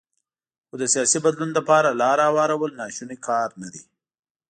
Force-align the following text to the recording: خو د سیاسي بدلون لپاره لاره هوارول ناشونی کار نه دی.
خو 0.67 0.75
د 0.81 0.83
سیاسي 0.93 1.19
بدلون 1.25 1.49
لپاره 1.57 1.97
لاره 2.01 2.23
هوارول 2.29 2.71
ناشونی 2.81 3.17
کار 3.27 3.49
نه 3.61 3.67
دی. 3.73 3.83